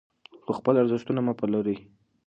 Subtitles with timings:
[0.43, 1.77] خو خپل ارزښتونه مه پلورئ.